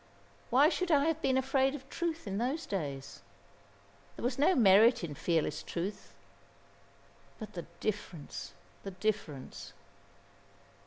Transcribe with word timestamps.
Why 0.49 0.67
should 0.67 0.89
I 0.89 1.05
have 1.05 1.21
been 1.21 1.37
afraid 1.37 1.75
of 1.75 1.87
truth 1.87 2.25
in 2.25 2.39
those 2.39 2.65
days? 2.65 3.21
There 4.15 4.23
was 4.23 4.39
no 4.39 4.55
merit 4.55 5.03
in 5.03 5.13
fearless 5.13 5.61
truth. 5.61 6.15
But 7.37 7.53
the 7.53 7.67
difference, 7.81 8.53
the 8.81 8.89
difference!" 8.89 9.73